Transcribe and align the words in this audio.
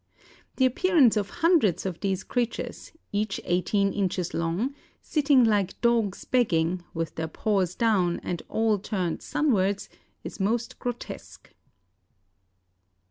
The 0.55 0.65
appearance 0.65 1.15
of 1.15 1.29
hundreds 1.29 1.85
of 1.85 1.99
these 1.99 2.23
creatures, 2.23 2.91
each 3.11 3.39
eighteen 3.43 3.93
inches 3.93 4.33
long, 4.33 4.73
sitting 4.99 5.43
like 5.43 5.79
dogs 5.79 6.25
begging, 6.25 6.83
with 6.95 7.13
their 7.13 7.27
paws 7.27 7.75
down 7.75 8.19
and 8.23 8.41
all 8.49 8.79
turned 8.79 9.21
sunwards, 9.21 9.89
is 10.23 10.39
most 10.39 10.79
grotesque." 10.79 11.53